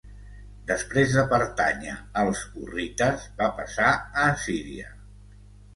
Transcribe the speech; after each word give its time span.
Després 0.71 1.13
de 1.17 1.25
pertànyer 1.33 1.93
als 2.23 2.41
hurrites 2.63 3.29
va 3.43 3.53
passar 3.61 3.95
a 4.01 4.29
Assíria. 4.33 4.93